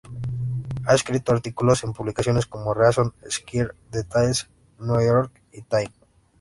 [0.87, 5.93] Ha escrito artículos en publicaciones como "Reason", "Esquire", "Details", "New York" y "Time".